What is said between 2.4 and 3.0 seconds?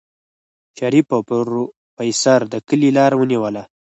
د کلي